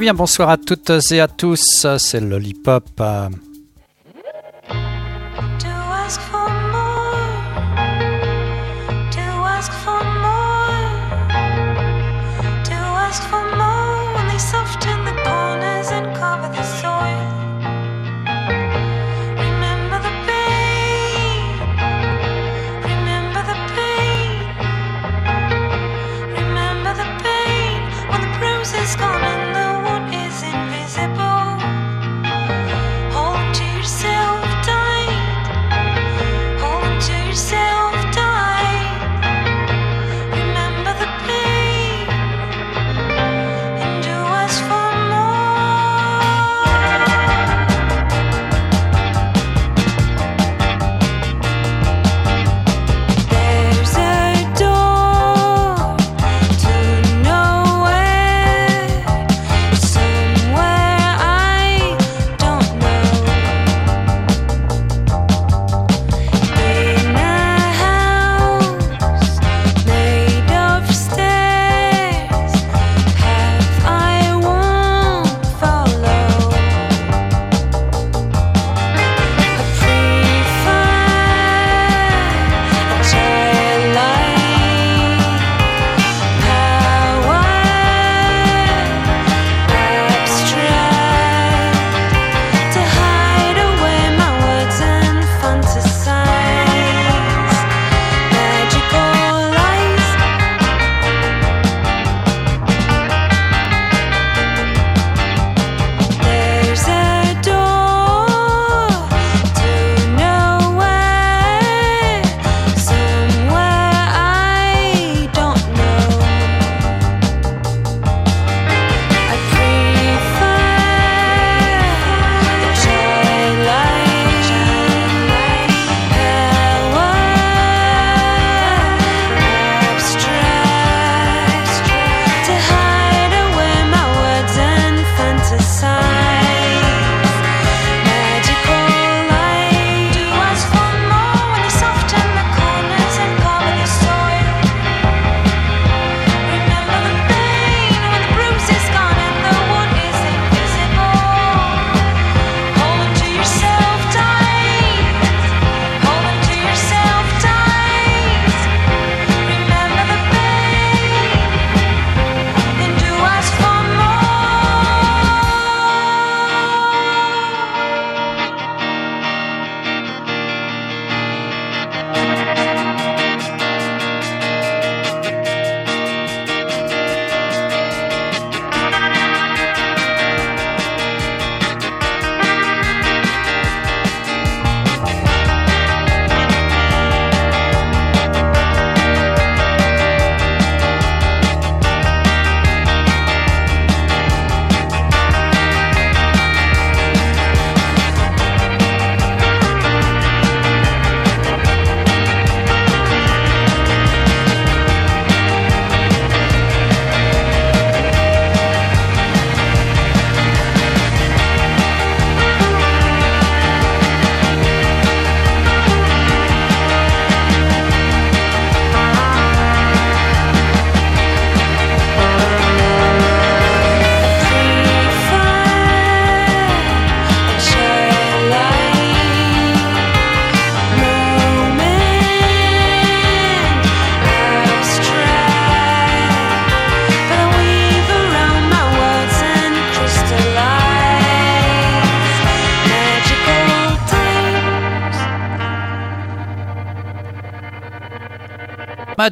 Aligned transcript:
Eh 0.00 0.12
bonsoir 0.12 0.48
à 0.50 0.56
toutes 0.56 0.92
et 1.10 1.20
à 1.20 1.26
tous. 1.26 1.86
C'est 1.98 2.20
Lollipop. 2.20 2.84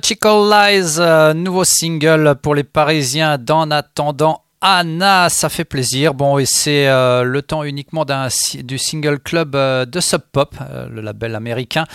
Magical 0.07 0.49
Lies, 0.49 1.01
euh, 1.01 1.35
nouveau 1.35 1.65
single 1.65 2.37
pour 2.41 2.55
les 2.55 2.63
Parisiens 2.63 3.39
d'En 3.39 3.73
attendant 3.73 4.45
Anna, 4.61 5.29
ça 5.29 5.49
fait 5.49 5.65
plaisir. 5.65 6.15
Bon, 6.15 6.39
et 6.39 6.47
c'est 6.47 6.87
euh, 6.87 7.25
le 7.25 7.43
temps 7.43 7.65
uniquement 7.65 8.05
du 8.05 8.79
single 8.79 9.19
club 9.19 9.57
euh, 9.57 9.85
de 9.85 9.99
Sub 9.99 10.21
Pop, 10.31 10.55
le 10.93 11.01
label 11.01 11.35
américain. 11.35 11.87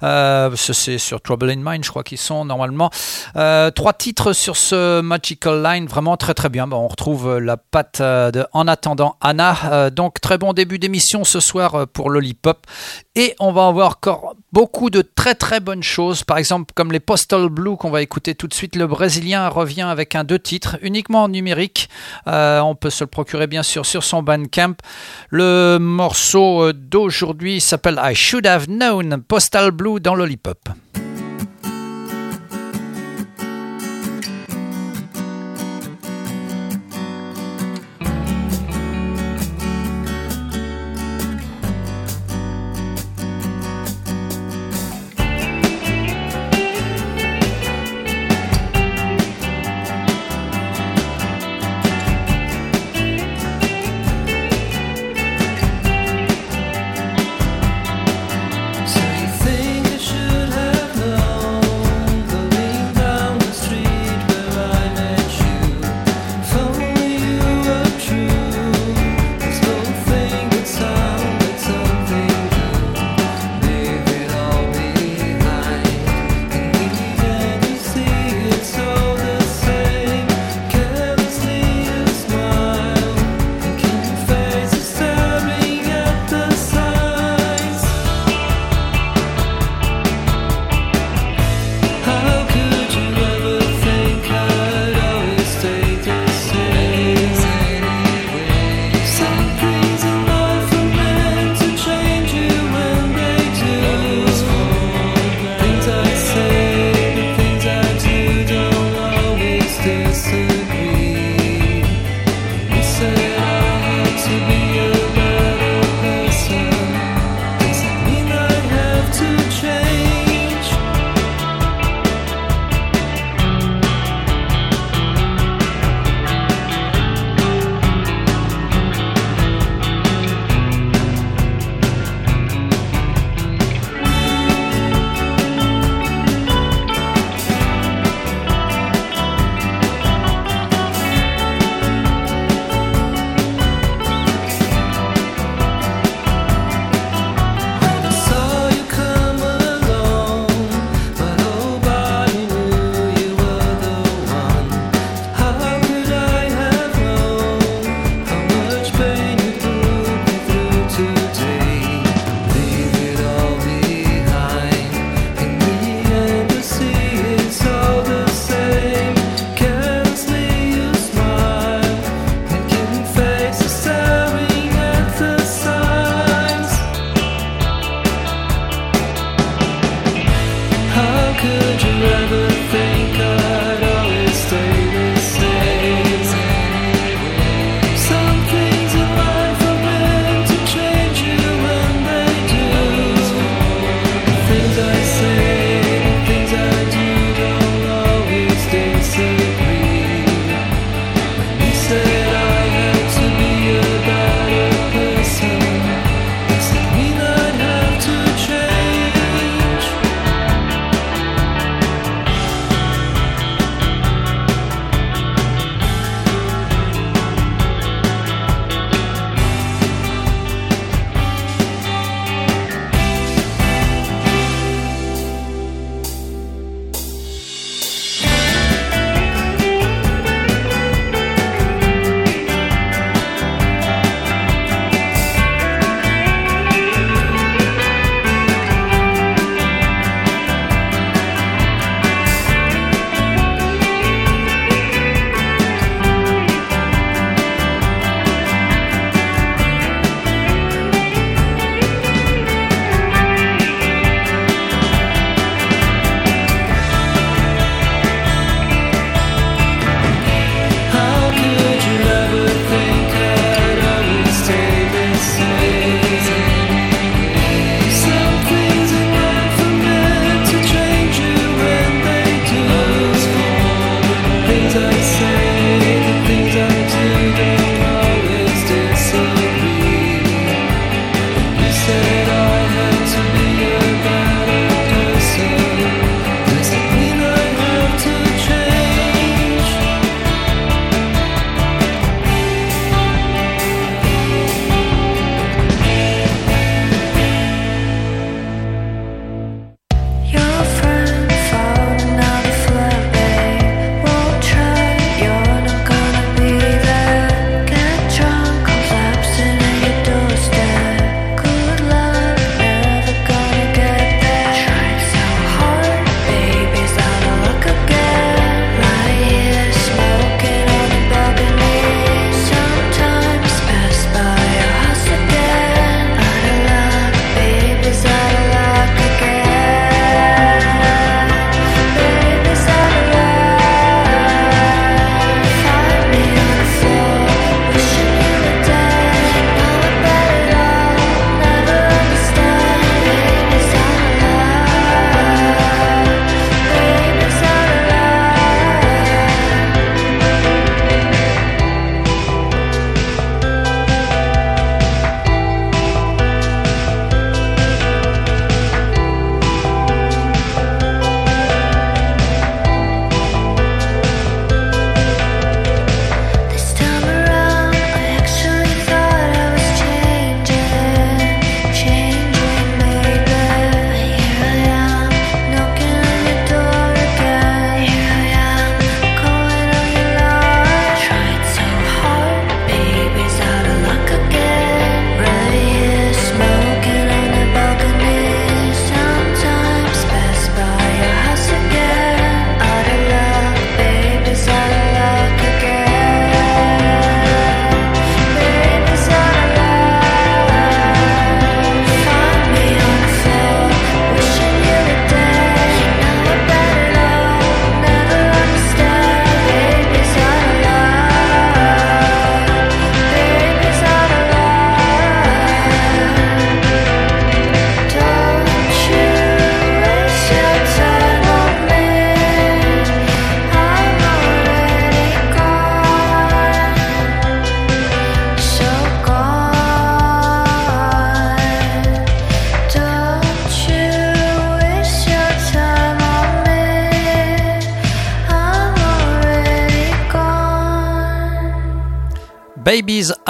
c'est 0.00 0.98
sur 0.98 1.20
Trouble 1.20 1.50
in 1.50 1.62
Mind, 1.62 1.84
je 1.84 1.90
crois 1.90 2.02
qu'ils 2.02 2.18
sont 2.18 2.44
normalement. 2.44 2.90
trois 3.32 3.92
titres 3.92 4.32
sur 4.32 4.56
ce 4.56 5.00
Magical 5.00 5.62
Line, 5.62 5.86
vraiment 5.86 6.16
très 6.16 6.34
très 6.34 6.48
bien. 6.48 6.66
Bon, 6.66 6.78
on 6.78 6.88
retrouve 6.88 7.38
la 7.38 7.56
patte 7.56 8.02
de 8.02 8.44
En 8.52 8.66
attendant 8.66 9.14
Anna. 9.20 9.90
donc 9.90 10.20
très 10.20 10.36
bon 10.36 10.52
début 10.52 10.80
d'émission 10.80 11.22
ce 11.22 11.38
soir 11.38 11.86
pour 11.92 12.10
Lollipop. 12.10 12.66
Et 13.14 13.36
on 13.38 13.52
va 13.52 13.68
avoir 13.68 13.90
encore 13.90 14.34
beaucoup 14.52 14.90
de 14.90 15.02
très 15.02 15.34
très 15.34 15.60
bonnes 15.60 15.82
choses, 15.82 16.24
par 16.24 16.38
exemple 16.38 16.72
comme 16.74 16.92
les 16.92 17.00
Postal 17.00 17.48
Blue 17.48 17.76
qu'on 17.76 17.90
va 17.90 18.02
écouter 18.02 18.34
tout 18.34 18.48
de 18.48 18.54
suite. 18.54 18.76
Le 18.76 18.86
Brésilien 18.86 19.48
revient 19.48 19.82
avec 19.82 20.14
un 20.14 20.24
deux 20.24 20.38
titres, 20.38 20.76
uniquement 20.82 21.24
en 21.24 21.28
numérique. 21.28 21.88
Euh, 22.26 22.60
on 22.60 22.74
peut 22.74 22.90
se 22.90 23.04
le 23.04 23.08
procurer 23.08 23.46
bien 23.46 23.62
sûr 23.62 23.86
sur 23.86 24.04
son 24.04 24.22
Bandcamp. 24.22 24.74
Le 25.30 25.78
morceau 25.78 26.72
d'aujourd'hui 26.72 27.60
s'appelle 27.60 28.00
I 28.02 28.14
Should 28.14 28.46
Have 28.46 28.66
Known 28.66 29.22
Postal 29.22 29.70
Blue 29.70 30.00
dans 30.00 30.14
Lollipop. 30.14 30.68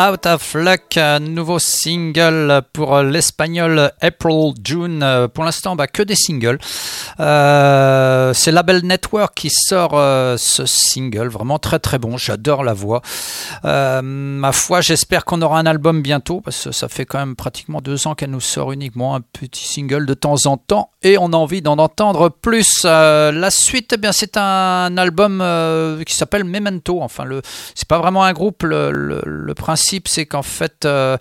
Out 0.03 0.27
of 0.27 0.55
Luck, 0.55 0.99
nouveau 1.21 1.61
single 1.61 2.63
pour 2.73 2.99
l'espagnol 3.03 3.93
April 4.01 4.53
June. 4.65 5.29
Pour 5.33 5.45
l'instant, 5.45 5.77
bah, 5.77 5.87
que 5.87 6.03
des 6.03 6.17
singles. 6.17 6.59
Euh, 7.21 8.33
c'est 8.35 8.51
Label 8.51 8.85
Network 8.85 9.33
qui 9.35 9.51
sort 9.51 9.93
euh, 9.95 10.37
ce 10.39 10.67
single, 10.67 11.29
vraiment 11.29 11.61
très 11.61 11.79
très 11.79 11.99
bon. 11.99 12.17
J'adore 12.17 12.65
la 12.65 12.73
voix. 12.73 13.01
Euh, 13.65 14.03
ma 14.03 14.51
foi, 14.51 14.81
j'espère 14.81 15.25
qu'on 15.25 15.41
aura 15.41 15.61
un 15.61 15.67
album 15.67 16.03
bientôt 16.03 16.41
parce 16.41 16.65
que 16.65 16.73
ça 16.73 16.89
fait 16.89 17.05
quand 17.05 17.19
même 17.19 17.37
pratiquement 17.37 17.81
deux 17.81 18.09
ans 18.09 18.17
qu'elle 18.17 18.31
nous 18.31 18.41
sort 18.41 18.73
uniquement 18.73 19.15
un 19.15 19.21
petit 19.21 19.69
single 19.69 20.05
de 20.07 20.15
temps 20.15 20.47
en 20.47 20.57
temps 20.57 20.91
et 21.03 21.17
on 21.17 21.27
a 21.27 21.37
envie 21.37 21.63
d'en 21.63 21.79
entendre 21.79 22.29
plus. 22.29 22.83
la 22.85 23.51
suite, 23.51 23.93
eh 23.95 23.99
bien, 23.99 24.11
c'est 24.11 24.37
un 24.37 24.97
album 24.97 25.45
qui 26.05 26.15
s'appelle 26.15 26.43
Memento. 26.43 27.01
Enfin, 27.03 27.25
c'est 27.77 27.87
pas 27.87 27.99
vraiment 27.99 28.25
un 28.25 28.33
groupe. 28.33 28.65
le 28.65 29.53
principe, 29.55 29.92
c'est 30.07 30.27
qu'en 30.27 30.43
fait, 30.43 30.85
euh, 30.85 31.17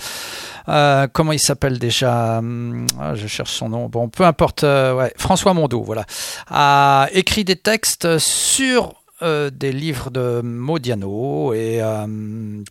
comment 1.13 1.31
il 1.31 1.39
s'appelle 1.39 1.79
déjà 1.79 2.37
hum, 2.39 2.85
ah, 2.99 3.15
Je 3.15 3.27
cherche 3.27 3.51
son 3.51 3.69
nom. 3.69 3.89
Bon, 3.89 4.09
peu 4.09 4.23
importe. 4.23 4.63
ouais, 4.63 5.13
François 5.17 5.53
Mondeau, 5.53 5.83
voilà, 5.83 6.05
a 6.49 7.07
écrit 7.13 7.43
des 7.43 7.55
textes 7.55 8.17
sur 8.19 8.93
des 9.21 9.71
livres 9.71 10.09
de 10.09 10.41
Modiano 10.43 11.53
et 11.53 11.79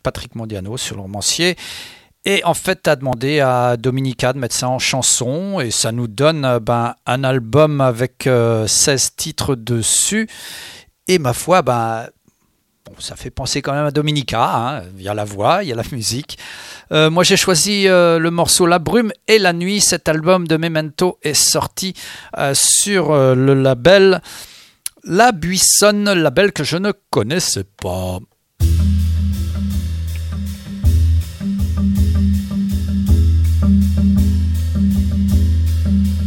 Patrick 0.03 0.35
Modiano 0.35 0.75
sur 0.75 0.97
le 0.97 1.01
romancier. 1.03 1.55
Et 2.25 2.43
en 2.43 2.53
fait, 2.53 2.87
as 2.89 2.97
demandé 2.97 3.39
à 3.39 3.77
Dominica 3.77 4.33
de 4.33 4.37
mettre 4.37 4.55
ça 4.55 4.67
en 4.67 4.77
chanson 4.77 5.61
et 5.61 5.71
ça 5.71 5.93
nous 5.93 6.07
donne 6.07 6.59
ben, 6.59 6.95
un 7.05 7.23
album 7.23 7.79
avec 7.79 8.27
16 8.67 9.15
titres 9.15 9.55
dessus. 9.55 10.27
Et 11.07 11.19
ma 11.19 11.33
foi, 11.33 11.61
ben, 11.61 12.07
ça 12.99 13.15
fait 13.15 13.29
penser 13.29 13.61
quand 13.61 13.73
même 13.73 13.85
à 13.85 13.91
Dominica. 13.91 14.43
Hein. 14.43 14.83
Il 14.97 15.03
y 15.03 15.09
a 15.09 15.13
la 15.13 15.25
voix, 15.25 15.63
il 15.63 15.69
y 15.69 15.71
a 15.71 15.75
la 15.75 15.83
musique. 15.91 16.37
Euh, 16.91 17.09
moi, 17.09 17.23
j'ai 17.23 17.37
choisi 17.37 17.87
euh, 17.87 18.19
le 18.19 18.31
morceau 18.31 18.65
La 18.65 18.79
brume 18.79 19.11
et 19.27 19.39
la 19.39 19.53
nuit. 19.53 19.81
Cet 19.81 20.09
album 20.09 20.47
de 20.47 20.57
Memento 20.57 21.17
est 21.21 21.33
sorti 21.33 21.93
euh, 22.37 22.53
sur 22.53 23.13
le 23.13 23.53
label 23.53 24.21
La 25.03 25.31
Buissonne, 25.31 26.11
label 26.11 26.51
que 26.51 26.63
je 26.63 26.77
ne 26.77 26.91
connaissais 27.09 27.65
pas. 27.81 28.19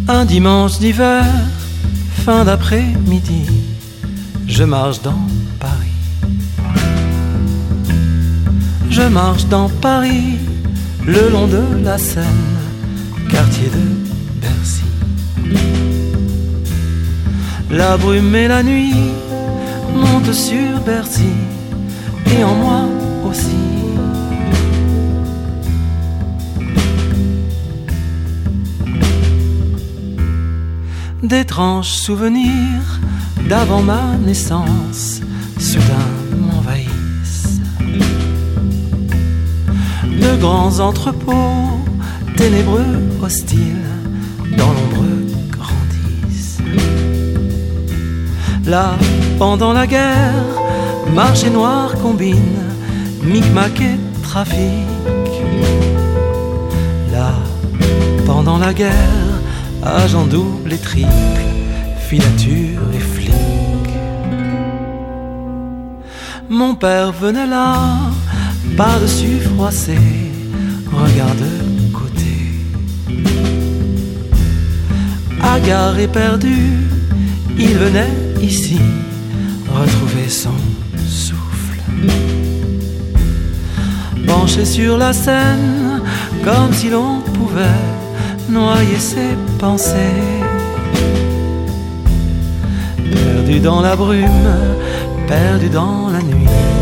Un 0.06 0.24
dimanche 0.26 0.78
d'hiver, 0.80 1.24
fin 2.24 2.44
d'après-midi, 2.44 3.46
je 4.46 4.64
marche 4.64 5.00
dans 5.00 5.26
Je 8.90 9.02
marche 9.02 9.46
dans 9.46 9.68
Paris, 9.68 10.38
le 11.06 11.28
long 11.30 11.46
de 11.46 11.62
la 11.82 11.98
Seine, 11.98 12.24
quartier 13.30 13.68
de 13.68 14.40
Bercy. 14.40 14.82
La 17.70 17.96
brume 17.96 18.34
et 18.34 18.48
la 18.48 18.62
nuit 18.62 18.94
montent 19.94 20.32
sur 20.32 20.80
Bercy, 20.86 21.34
et 22.26 22.44
en 22.44 22.54
moi 22.54 22.82
aussi. 23.28 23.64
D'étranges 31.22 31.88
souvenirs 31.88 33.00
d'avant 33.48 33.82
ma 33.82 34.16
naissance, 34.24 35.20
soudain 35.58 36.23
de 40.24 40.36
grands 40.40 40.80
entrepôts, 40.80 41.80
ténébreux, 42.36 42.94
hostiles, 43.22 43.88
dans 44.56 44.72
l'ombre 44.76 45.04
grandissent. 45.50 46.60
Là, 48.66 48.94
pendant 49.38 49.72
la 49.72 49.86
guerre, 49.86 50.44
marché 51.14 51.50
noir 51.50 51.94
combine, 52.02 52.62
micmac 53.22 53.80
et 53.80 53.98
trafic. 54.22 55.30
Là, 57.12 57.32
pendant 58.26 58.58
la 58.58 58.72
guerre, 58.72 59.32
agent 59.82 60.26
double 60.26 60.72
et 60.72 60.78
triple, 60.78 61.42
filature 62.08 62.82
et 62.94 63.04
flic. 63.14 63.34
Mon 66.48 66.74
père 66.74 67.12
venait 67.12 67.46
là 67.46 68.13
par-dessus 68.76 69.40
froissé, 69.40 69.98
regarde 70.92 71.44
côté. 71.92 72.34
Hagard 75.40 75.98
et 75.98 76.08
perdu, 76.08 76.72
il 77.56 77.74
venait 77.78 78.14
ici 78.42 78.80
retrouver 79.68 80.28
son 80.28 80.58
souffle. 81.08 81.80
Penché 84.26 84.64
sur 84.64 84.98
la 84.98 85.12
scène, 85.12 86.02
comme 86.44 86.72
si 86.72 86.90
l'on 86.90 87.20
pouvait 87.20 87.82
noyer 88.48 88.98
ses 88.98 89.36
pensées. 89.58 90.22
Perdu 93.12 93.60
dans 93.60 93.80
la 93.80 93.94
brume, 93.94 94.52
perdu 95.28 95.68
dans 95.68 96.08
la 96.10 96.22
nuit 96.22 96.73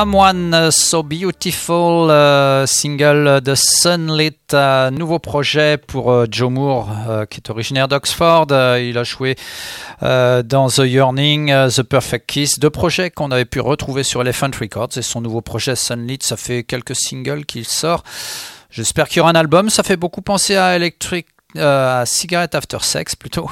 Someone 0.00 0.70
So 0.70 1.02
Beautiful, 1.02 2.08
euh, 2.08 2.66
single 2.66 3.40
de 3.40 3.56
Sunlit, 3.56 4.30
euh, 4.52 4.92
nouveau 4.92 5.18
projet 5.18 5.76
pour 5.76 6.12
euh, 6.12 6.26
Joe 6.30 6.52
Moore, 6.52 6.88
qui 7.28 7.40
est 7.40 7.50
originaire 7.50 7.88
d'Oxford. 7.88 8.46
il 8.78 8.96
a 8.96 9.02
joué 9.02 9.34
dans 10.00 10.68
The 10.68 10.84
Yearning, 10.84 11.52
The 11.68 11.82
Perfect 11.82 12.26
Kiss, 12.26 12.60
deux 12.60 12.70
projets 12.70 13.10
qu'on 13.10 13.32
avait 13.32 13.44
pu 13.44 13.58
retrouver 13.58 14.04
sur 14.04 14.20
Elephant 14.20 14.52
Records. 14.60 14.96
Et 14.96 15.02
son 15.02 15.20
nouveau 15.20 15.40
projet 15.40 15.74
Sunlit, 15.74 16.20
ça 16.22 16.36
fait 16.36 16.62
quelques 16.62 16.94
singles 16.94 17.44
qu'il 17.44 17.66
sort. 17.66 18.04
J'espère 18.70 19.08
qu'il 19.08 19.16
y 19.16 19.20
aura 19.20 19.30
un 19.30 19.34
album. 19.34 19.68
Ça 19.68 19.82
fait 19.82 19.96
beaucoup 19.96 20.22
penser 20.22 20.54
à 20.54 20.76
Electric 20.76 21.26
euh, 21.56 22.04
Cigarette 22.04 22.54
After 22.54 22.76
Sex 22.82 23.16
plutôt. 23.16 23.50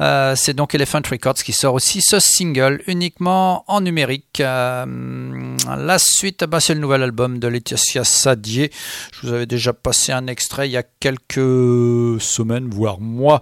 Euh, 0.00 0.34
c'est 0.34 0.52
donc 0.52 0.74
Elephant 0.74 1.02
Records 1.08 1.34
qui 1.34 1.52
sort 1.52 1.74
aussi 1.74 2.02
ce 2.02 2.18
single 2.18 2.82
uniquement 2.88 3.64
en 3.68 3.80
numérique. 3.80 4.40
Euh, 4.40 5.56
la 5.78 5.98
suite, 6.00 6.42
bah, 6.42 6.58
c'est 6.58 6.74
le 6.74 6.80
nouvel 6.80 7.04
album 7.04 7.38
de 7.38 7.46
Laetitia 7.46 8.02
Sadier. 8.02 8.72
Je 9.12 9.26
vous 9.26 9.32
avais 9.32 9.46
déjà 9.46 9.72
passé 9.72 10.10
un 10.10 10.26
extrait 10.26 10.68
il 10.68 10.72
y 10.72 10.76
a 10.76 10.82
quelques 10.82 12.20
semaines, 12.20 12.68
voire 12.68 12.98
mois, 12.98 13.40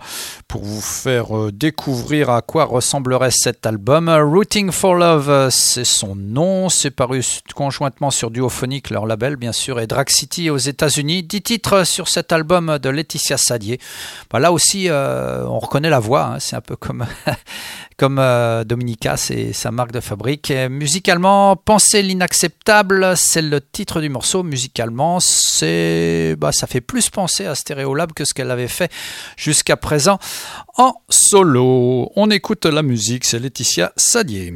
pour 0.49 0.65
vous 0.65 0.83
faire 0.83 1.51
découvrir 1.51 2.29
à 2.29 2.43
quoi 2.43 2.65
ressemblerait 2.65 3.31
cet 3.31 3.65
album. 3.65 4.11
Rooting 4.11 4.71
for 4.71 4.97
Love, 4.97 5.49
c'est 5.49 5.85
son 5.85 6.15
nom. 6.15 6.69
C'est 6.69 6.91
paru 6.91 7.23
conjointement 7.55 8.11
sur 8.11 8.31
Duophonic, 8.31 8.91
leur 8.91 9.07
label 9.07 9.37
bien 9.37 9.53
sûr, 9.53 9.81
et 9.81 9.87
Drag 9.87 10.11
City 10.11 10.51
aux 10.51 10.59
États-Unis. 10.59 11.23
Dix 11.23 11.41
titres 11.41 11.85
sur 11.85 12.09
cet 12.09 12.33
album 12.33 12.79
de 12.79 12.89
Laetitia 12.91 13.39
Sadier. 13.39 13.81
Bah, 14.31 14.39
là 14.39 14.53
aussi, 14.53 14.89
euh, 14.89 15.45
on 15.47 15.59
reconnaît 15.59 15.91
la 15.91 15.99
voix. 15.99 16.25
Hein. 16.25 16.39
c'est 16.41 16.57
un 16.57 16.61
peu 16.61 16.77
comme, 16.77 17.07
comme 17.97 18.19
euh, 18.19 18.65
Dominica, 18.65 19.17
c'est 19.17 19.53
sa 19.53 19.71
marque 19.71 19.93
de 19.93 20.01
fabrique. 20.01 20.53
musicalement, 20.71 21.57
Penser 21.57 22.03
l'inacceptable, 22.03 23.17
c'est 23.17 23.43
le 23.43 23.61
titre 23.61 24.01
du 24.01 24.09
morceau. 24.09 24.43
Musicalement, 24.43 25.21
c'est, 25.21 26.37
bah, 26.39 26.53
ça 26.53 26.67
fait 26.67 26.81
plus 26.81 27.11
penser 27.11 27.47
à 27.47 27.55
Stereolab 27.55 28.13
que 28.13 28.25
ce 28.25 28.35
qu'elle 28.35 28.51
avait 28.51 28.69
fait 28.69 28.91
jusqu'à 29.37 29.77
présent 29.77 30.19
en 30.77 30.95
solo. 31.09 32.11
On 32.17 32.31
écoute 32.31 32.67
la 32.67 32.83
musique, 32.83 33.25
c'est 33.25 33.39
Laetitia 33.39 33.93
Sadier. 33.97 34.55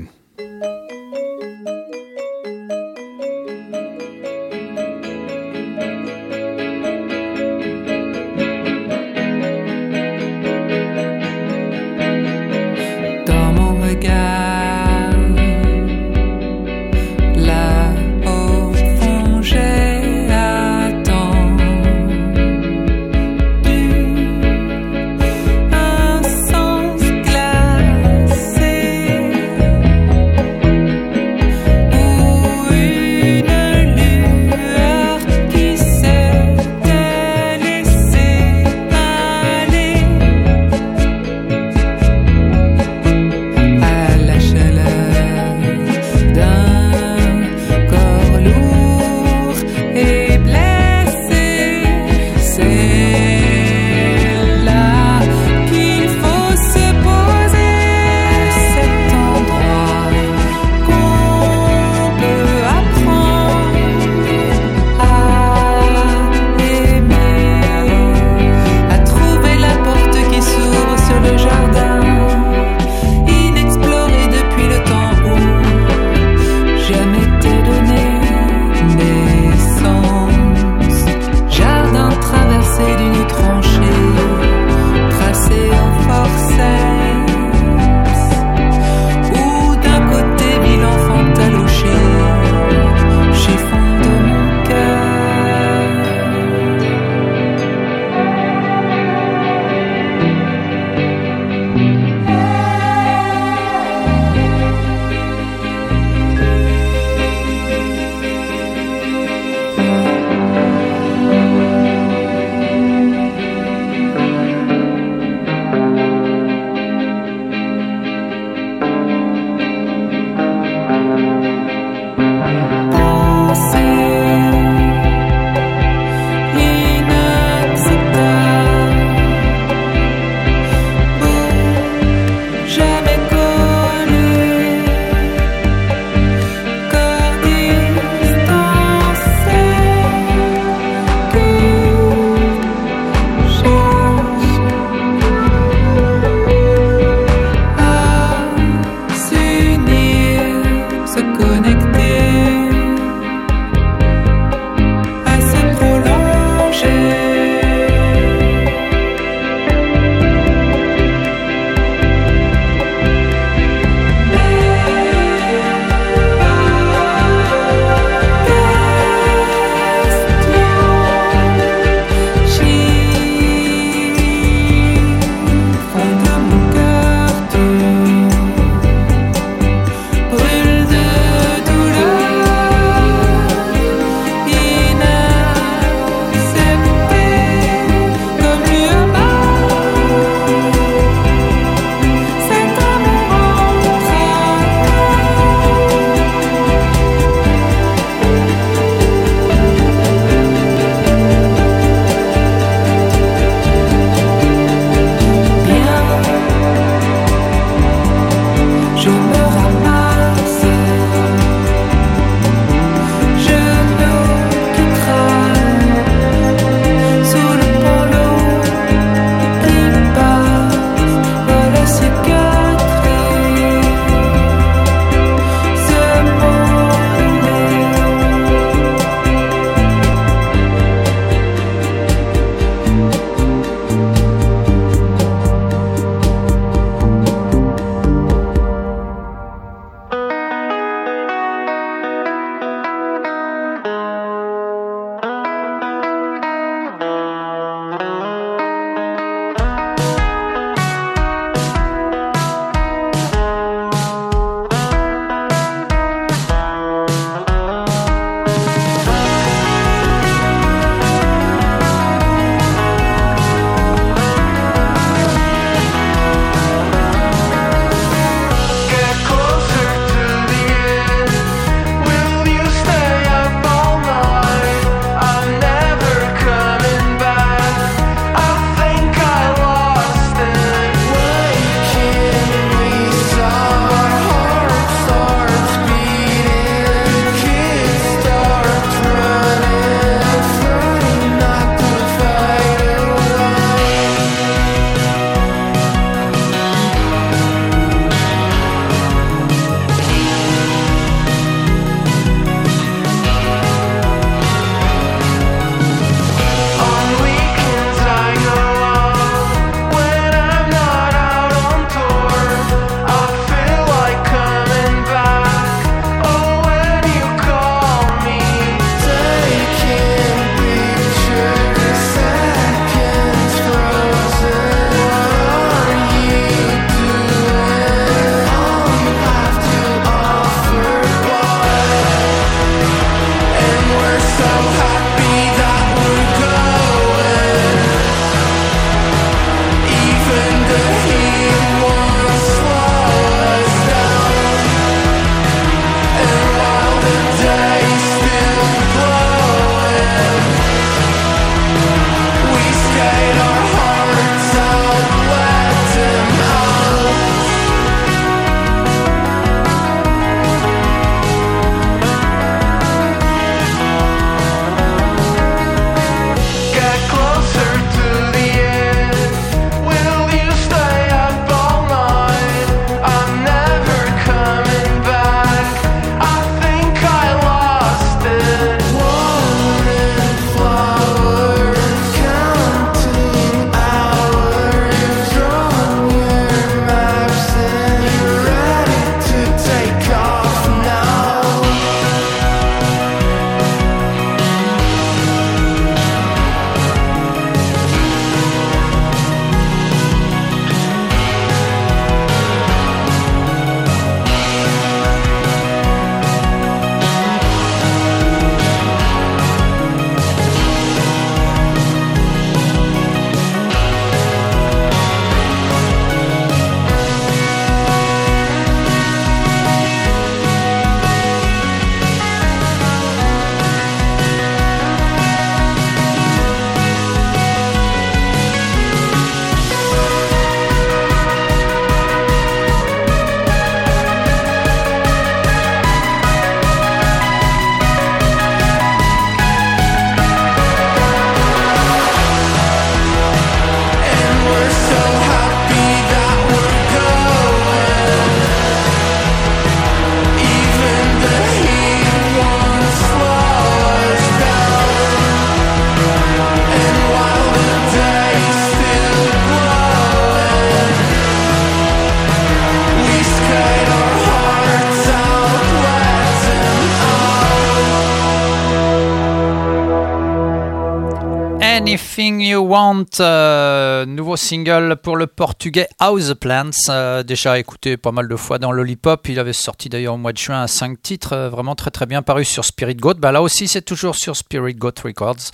Anything 472.18 472.40
You 472.40 472.66
Want, 472.66 473.20
euh, 473.20 474.04
nouveau 474.04 474.36
single 474.36 474.96
pour 475.00 475.16
le 475.16 475.28
portugais 475.28 475.86
House 476.00 476.34
Plants, 476.34 476.70
euh, 476.88 477.22
déjà 477.22 477.60
écouté 477.60 477.96
pas 477.96 478.10
mal 478.10 478.26
de 478.26 478.34
fois 478.34 478.58
dans 478.58 478.72
Lollipop, 478.72 479.28
il 479.28 479.38
avait 479.38 479.52
sorti 479.52 479.88
d'ailleurs 479.88 480.14
au 480.14 480.16
mois 480.16 480.32
de 480.32 480.38
juin 480.38 480.62
à 480.62 480.66
5 480.66 481.00
titres, 481.00 481.32
euh, 481.34 481.48
vraiment 481.48 481.76
très 481.76 481.92
très 481.92 482.06
bien 482.06 482.22
paru 482.22 482.44
sur 482.44 482.64
Spirit 482.64 482.96
Goat, 482.96 483.14
bah, 483.14 483.30
là 483.30 483.40
aussi 483.40 483.68
c'est 483.68 483.82
toujours 483.82 484.16
sur 484.16 484.34
Spirit 484.34 484.74
Goat 484.74 484.94
Records, 485.04 485.52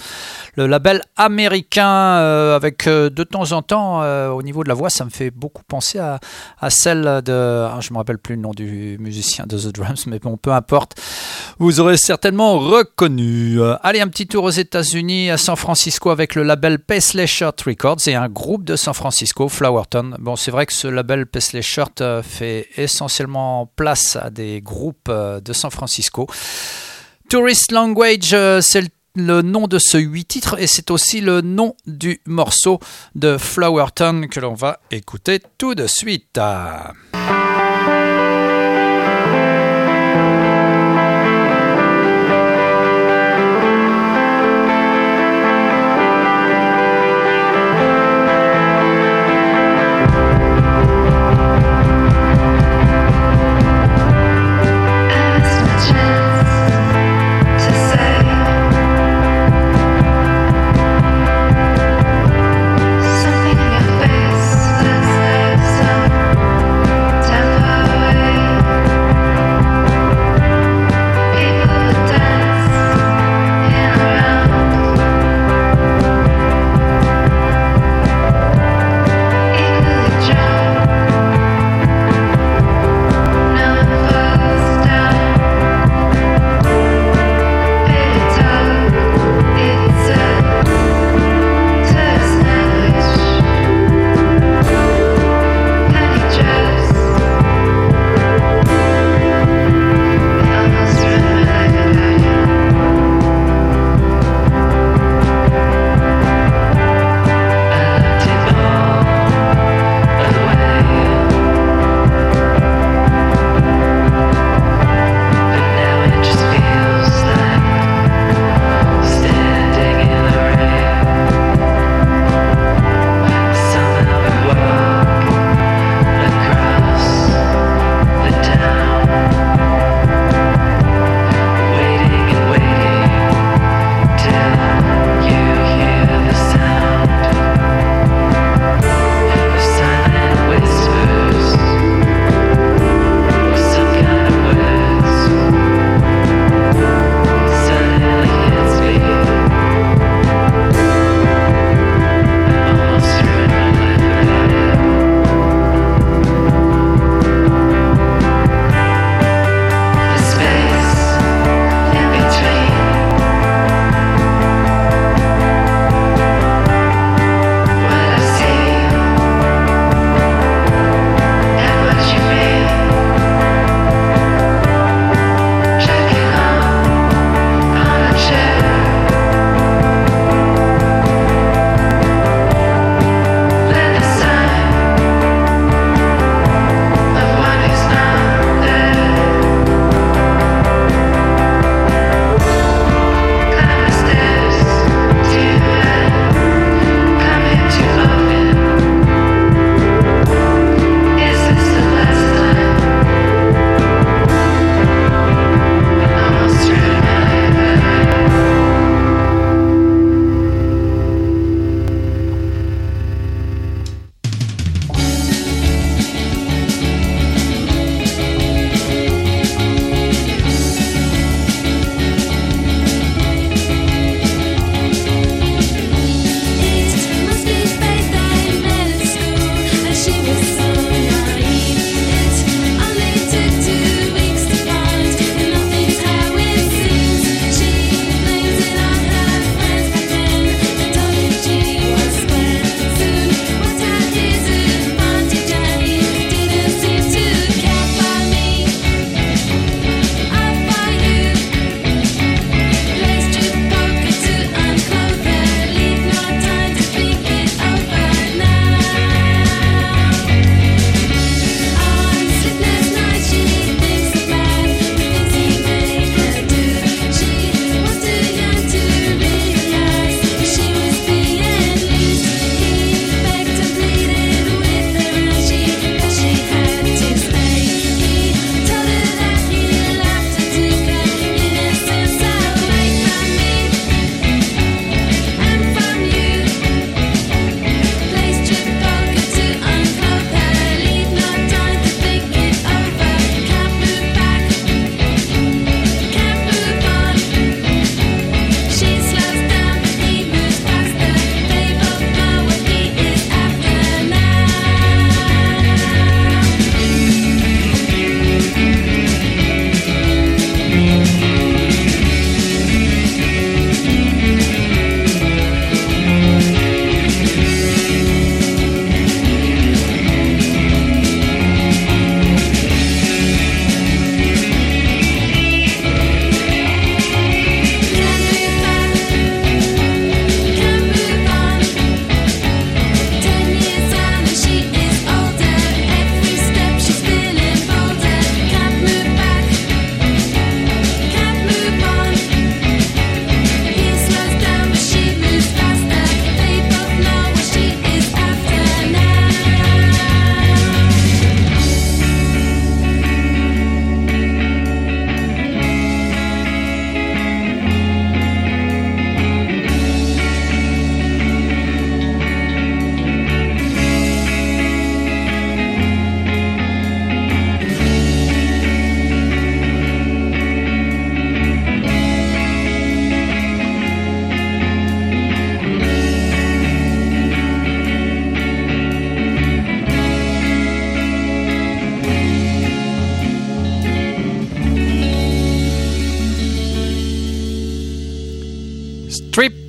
le 0.54 0.66
label 0.66 1.02
américain 1.16 2.14
avec 2.54 2.88
de 2.88 3.24
temps 3.24 3.52
en 3.52 3.60
temps 3.60 4.00
au 4.30 4.42
niveau 4.42 4.64
de 4.64 4.68
la 4.68 4.74
voix 4.74 4.88
ça 4.88 5.04
me 5.04 5.10
fait 5.10 5.30
beaucoup 5.30 5.64
penser 5.64 5.98
à, 5.98 6.18
à 6.58 6.70
celle 6.70 7.20
de, 7.24 7.66
ah, 7.70 7.78
je 7.80 7.92
me 7.92 7.98
rappelle 7.98 8.18
plus 8.18 8.36
le 8.36 8.40
nom 8.40 8.52
du 8.52 8.96
musicien 9.00 9.44
de 9.46 9.58
The 9.58 9.66
Drums, 9.74 10.06
mais 10.06 10.18
bon 10.18 10.38
peu 10.38 10.52
importe, 10.52 10.98
vous 11.58 11.80
aurez 11.80 11.96
certainement 11.96 12.58
reconnu. 12.58 13.60
allez 13.82 14.00
un 14.00 14.08
petit 14.08 14.26
tour 14.26 14.44
aux 14.44 14.50
États-Unis, 14.50 15.30
à 15.30 15.36
San 15.36 15.56
Francisco 15.56 16.10
avec 16.10 16.34
le 16.34 16.42
label 16.42 16.78
Paisley 16.78 17.26
Shirt 17.26 17.60
Records 17.62 18.06
et 18.06 18.14
un 18.14 18.28
groupe 18.28 18.64
de 18.64 18.76
San 18.76 18.94
Francisco, 18.94 19.48
Flowerton. 19.48 20.14
Bon, 20.18 20.36
c'est 20.36 20.50
vrai 20.50 20.66
que 20.66 20.72
ce 20.72 20.88
label 20.88 21.26
Paisley 21.26 21.62
Shirt 21.62 22.00
euh, 22.00 22.22
fait 22.22 22.68
essentiellement 22.76 23.70
place 23.76 24.16
à 24.16 24.30
des 24.30 24.60
groupes 24.60 25.08
euh, 25.08 25.40
de 25.40 25.52
San 25.52 25.70
Francisco. 25.70 26.26
Tourist 27.28 27.72
Language, 27.72 28.32
euh, 28.32 28.60
c'est 28.60 28.90
le 29.16 29.42
nom 29.42 29.68
de 29.68 29.78
ce 29.78 29.96
huit 29.96 30.24
titres 30.24 30.56
et 30.58 30.66
c'est 30.66 30.90
aussi 30.90 31.20
le 31.20 31.40
nom 31.40 31.76
du 31.86 32.20
morceau 32.26 32.80
de 33.14 33.38
Flowerton 33.38 34.26
que 34.30 34.40
l'on 34.40 34.54
va 34.54 34.80
écouter 34.90 35.40
tout 35.56 35.74
de 35.74 35.86
suite. 35.86 36.38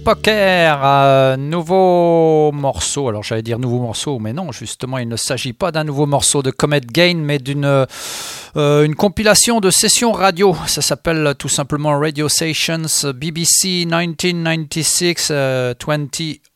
Poker, 0.06 0.82
euh, 0.84 1.36
nouveau 1.36 2.52
morceau. 2.52 3.10
Alors 3.10 3.24
j'allais 3.24 3.42
dire 3.42 3.58
nouveau 3.58 3.80
morceau, 3.80 4.20
mais 4.20 4.34
non, 4.34 4.52
justement, 4.52 5.00
il 5.00 5.08
ne 5.08 5.16
s'agit 5.16 5.54
pas 5.54 5.72
d'un 5.72 5.84
nouveau 5.84 6.06
morceau 6.06 6.44
de 6.44 6.52
Comet 6.52 6.82
Gain, 6.82 7.16
mais 7.16 7.40
d'une 7.40 7.66
euh, 7.66 8.86
une 8.86 8.94
compilation 8.94 9.60
de 9.62 9.72
sessions 9.72 10.12
radio. 10.12 10.56
Ça 10.68 10.84
s'appelle 10.84 11.34
tout 11.40 11.50
simplement 11.50 12.00
Radio 12.00 12.30
Sessions 12.30 13.12
BBC 13.16 13.86
1996 13.88 15.32
20 15.32 16.55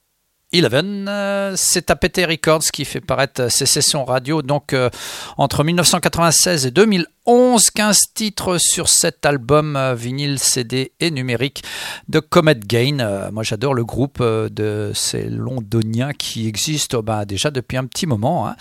Eleven, 0.52 1.06
euh, 1.08 1.54
c'est 1.56 1.92
APT 1.92 2.22
Records 2.28 2.64
qui 2.74 2.84
fait 2.84 3.02
paraître 3.02 3.52
ces 3.52 3.68
sessions 3.68 4.04
radio 4.04 4.42
donc 4.42 4.74
euh, 4.74 4.90
entre 5.38 5.64
1996 5.64 6.66
et 6.66 6.72
2011, 6.72 7.70
15 7.70 7.98
titres 8.16 8.58
sur 8.60 8.90
cet 8.90 9.28
album 9.28 9.76
euh, 9.76 9.94
vinyle, 9.94 10.40
CD 10.40 10.92
et 11.00 11.12
numérique 11.12 11.64
de 12.08 12.20
Comet 12.20 12.56
Gain. 12.56 13.30
moi 13.32 13.44
j'adore 13.44 13.76
le 13.76 13.86
groupe 13.86 14.24
de 14.24 14.92
ces 14.96 15.26
londoniens 15.26 16.14
qui 16.14 16.48
existent 16.48 17.04
bah, 17.04 17.26
déjà 17.26 17.52
depuis 17.52 17.78
un 17.78 17.86
petit 17.86 18.08
moment, 18.08 18.48
hein, 18.48 18.56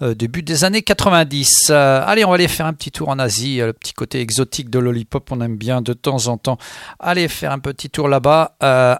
début 0.00 0.42
des 0.42 0.64
années 0.64 0.82
90. 0.82 1.70
allez, 1.70 2.24
on 2.24 2.28
va 2.28 2.34
aller 2.34 2.48
faire 2.48 2.66
un 2.66 2.72
petit 2.72 2.90
tour 2.90 3.08
en 3.08 3.18
Asie, 3.18 3.58
le 3.58 3.72
petit 3.72 3.92
côté 3.92 4.20
exotique 4.20 4.70
de 4.70 4.78
Lollipop, 4.78 5.30
on 5.32 5.40
aime 5.40 5.56
bien 5.56 5.82
de 5.82 5.92
temps 5.92 6.28
en 6.28 6.38
temps. 6.38 6.58
Allez 6.98 7.28
faire 7.28 7.52
un 7.52 7.58
petit 7.58 7.90
tour 7.90 8.08
là-bas, 8.08 8.56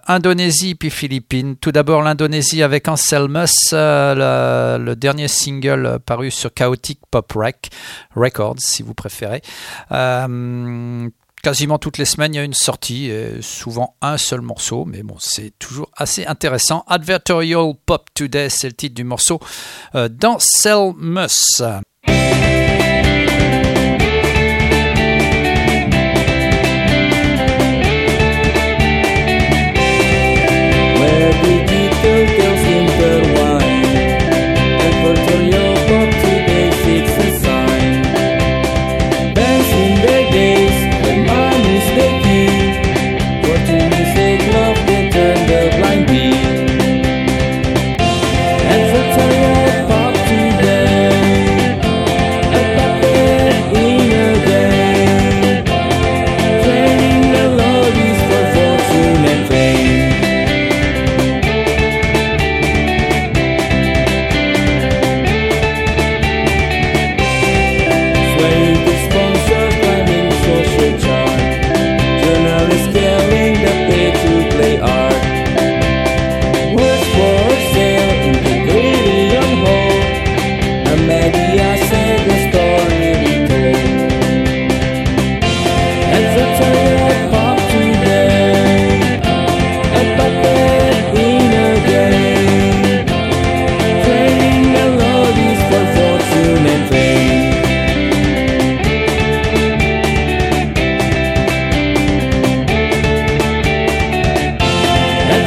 Indonésie 0.06 0.74
puis 0.74 0.90
Philippines. 0.90 1.56
Tout 1.56 1.72
d'abord 1.72 2.02
l'Indonésie 2.02 2.26
Indonésie 2.26 2.62
avec 2.64 2.88
Anselmus, 2.88 3.72
euh, 3.72 4.78
le, 4.78 4.96
dernier 4.96 5.28
single 5.28 6.00
paru 6.04 6.32
sur 6.32 6.52
Chaotic 6.52 6.98
Pop 7.08 7.32
Records, 8.16 8.56
si 8.58 8.82
vous 8.82 8.94
préférez. 8.94 9.42
Euh, 11.46 11.50
quasiment 11.50 11.78
toutes 11.78 11.98
les 11.98 12.04
semaines, 12.04 12.34
il 12.34 12.36
y 12.36 12.40
a 12.40 12.44
une 12.44 12.54
sortie, 12.54 13.06
et 13.06 13.40
souvent 13.40 13.94
un 14.02 14.18
seul 14.18 14.40
morceau, 14.40 14.84
mais 14.84 15.02
bon, 15.02 15.16
c'est 15.18 15.52
toujours 15.58 15.90
assez 15.96 16.26
intéressant. 16.26 16.84
Advertorial 16.88 17.72
Pop 17.86 18.08
Today, 18.14 18.48
c'est 18.50 18.68
le 18.68 18.74
titre 18.74 18.94
du 18.94 19.04
morceau 19.04 19.40
euh, 19.94 20.08
d'Anselmus. 20.08 21.62
you 32.06 32.45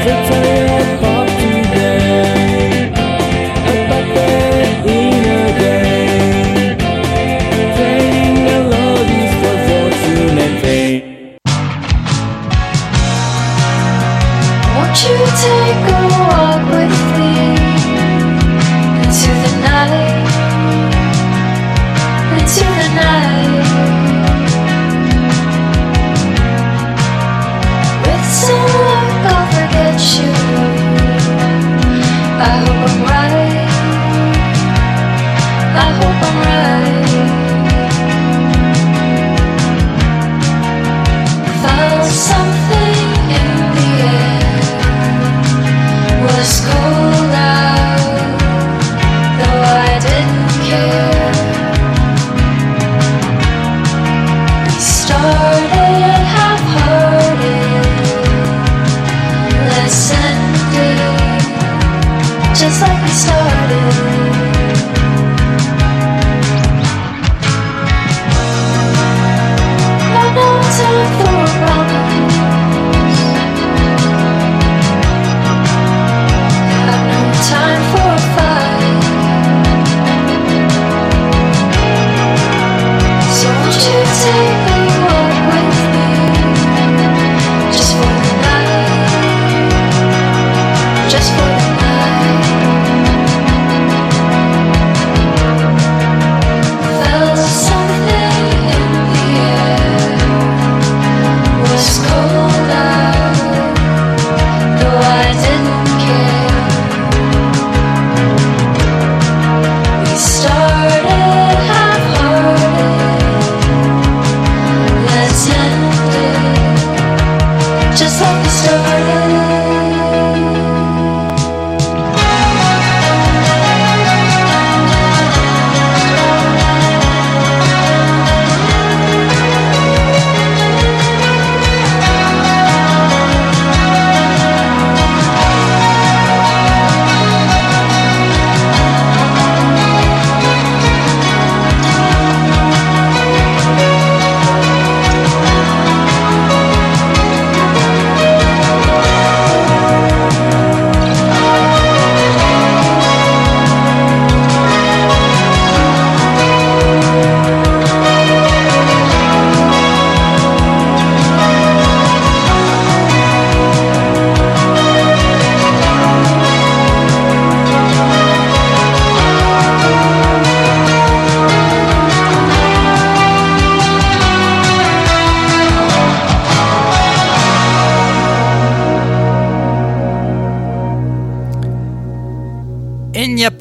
victory. 0.03 0.48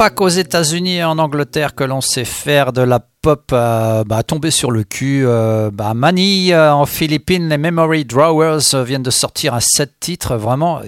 Pas 0.08 0.14
qu'aux 0.14 0.28
États-Unis 0.28 0.96
et 0.96 1.04
en 1.04 1.18
Angleterre 1.18 1.74
que 1.74 1.84
l'on 1.84 2.00
sait 2.00 2.24
faire 2.24 2.72
de 2.72 2.80
la 2.80 2.98
pop 2.98 3.50
euh, 3.52 4.04
bah, 4.04 4.22
tomber 4.22 4.50
sur 4.50 4.70
le 4.70 4.82
cul. 4.82 5.24
Euh, 5.26 5.70
bah, 5.70 5.92
Manille 5.92 6.54
euh, 6.54 6.72
en 6.72 6.86
Philippines, 6.86 7.46
les 7.48 7.58
Memory 7.58 8.06
Drawers 8.06 8.84
viennent 8.84 9.02
de 9.02 9.10
sortir 9.10 9.52
un 9.52 9.60
set 9.60 9.92
titre, 10.00 10.36
vraiment 10.36 10.80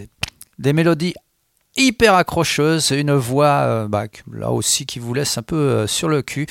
des 0.58 0.72
mélodies 0.72 1.12
hyper 1.76 2.14
accrocheuses, 2.14 2.92
une 2.92 3.12
voix 3.12 3.86
bah, 3.88 4.06
là 4.32 4.52
aussi 4.52 4.86
qui 4.86 4.98
vous 4.98 5.12
laisse 5.12 5.36
un 5.36 5.42
peu 5.42 5.86
sur 5.86 6.08
le 6.08 6.22
cul. 6.22 6.46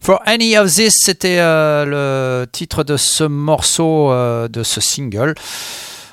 For 0.00 0.20
Any 0.26 0.58
of 0.58 0.72
This, 0.72 0.94
c'était 1.04 1.38
le 1.38 2.46
titre 2.50 2.82
de 2.82 2.96
ce 2.96 3.22
morceau, 3.22 4.10
de 4.48 4.62
ce 4.64 4.80
single 4.80 5.34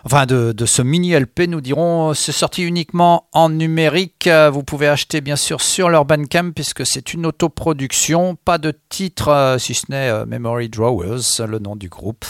enfin 0.06 0.26
de, 0.26 0.54
ce 0.66 0.82
mini 0.82 1.14
LP, 1.14 1.42
nous 1.48 1.62
dirons. 1.62 2.14
C'est 2.14 2.32
sorti 2.32 2.64
uniquement 2.64 3.28
en 3.34 3.50
numérique. 3.50 4.30
Vous 4.52 4.64
pouvez 4.64 4.88
acheter 4.88 5.22
bien 5.22 5.36
sûr 5.36 5.62
sur 5.62 5.90
leur 5.90 6.06
Bandcamp 6.06 6.52
puisque 6.52 6.86
c'est 6.86 7.14
une 7.14 7.26
autoproduction. 7.26 8.36
Pas 8.36 8.58
de 8.58 8.74
titre, 8.90 9.30
euh, 9.30 9.58
si 9.58 9.74
ce 9.74 9.86
n'est 9.90 10.10
euh, 10.10 10.26
Memory 10.26 10.70
Drawers, 10.70 11.22
le 11.48 11.60
nom 11.60 11.76
du 11.76 11.90
groupe. 11.90 12.24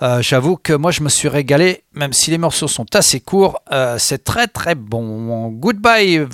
Euh, 0.00 0.20
j'avoue 0.20 0.56
que 0.56 0.72
moi 0.72 0.90
je 0.90 1.02
me 1.02 1.08
suis 1.08 1.28
régalé, 1.28 1.84
même 1.92 2.12
si 2.12 2.32
les 2.32 2.38
morceaux 2.38 2.66
sont 2.66 2.96
assez 2.96 3.20
courts, 3.20 3.60
c'est 3.98 4.24
très 4.24 4.48
très 4.48 4.74
bon. 4.74 5.48
Goodbye 5.50 6.26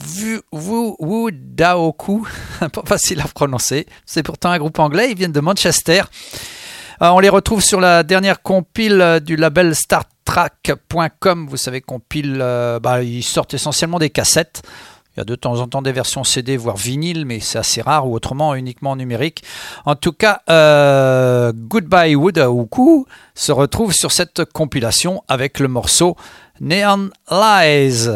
Wu, 0.53 1.31
Daoku, 1.33 2.27
pas 2.73 2.83
facile 2.87 3.21
à 3.21 3.29
prononcer. 3.29 3.87
C'est 4.07 4.23
pourtant 4.23 4.51
un 4.53 4.59
groupe 4.59 4.79
anglais, 4.79 5.11
ils 5.11 5.19
viennent 5.19 5.33
de 5.33 5.41
Manchester. 5.41 6.05
on 7.03 7.19
les 7.19 7.29
retrouve 7.29 7.61
sur 7.61 7.79
la 7.79 8.05
dernière 8.05 8.41
compile 8.41 9.21
du 9.23 9.37
label 9.37 9.75
Start 9.75 10.09
track.com, 10.29 11.47
vous 11.49 11.57
savez 11.57 11.81
qu'on 11.81 12.03
euh, 12.15 12.79
bah, 12.79 13.03
ils 13.03 13.23
sortent 13.23 13.55
essentiellement 13.55 13.99
des 13.99 14.11
cassettes. 14.11 14.61
Il 15.17 15.21
y 15.21 15.23
a 15.23 15.25
de 15.25 15.35
temps 15.35 15.59
en 15.61 15.67
temps 15.67 15.81
des 15.81 15.91
versions 15.91 16.23
CD, 16.23 16.59
voire 16.59 16.77
vinyle, 16.77 17.25
mais 17.25 17.41
c'est 17.41 17.59
assez 17.59 17.81
rare, 17.81 18.07
ou 18.07 18.15
autrement 18.15 18.55
uniquement 18.55 18.95
numérique. 18.95 19.43
En 19.87 19.97
tout 19.97 20.13
cas, 20.13 20.43
euh, 20.51 21.51
Goodbye 21.55 22.15
Woodahuku 22.15 23.07
se 23.35 23.53
retrouve 23.53 23.95
sur 23.95 24.13
cette 24.13 24.45
compilation 24.45 25.25
avec 25.29 25.61
le 25.61 25.69
morceau 25.69 26.15
Neon 26.61 27.09
Lies. 27.31 28.09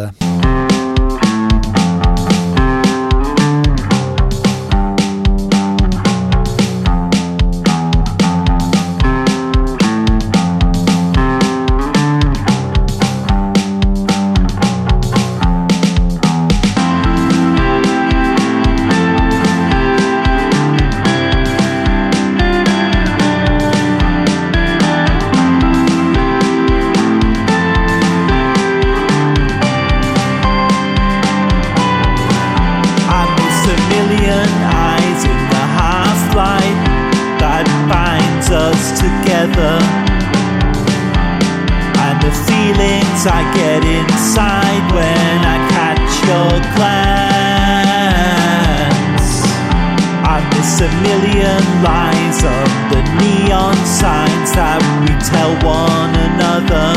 one 55.61 56.14
another. 56.28 56.88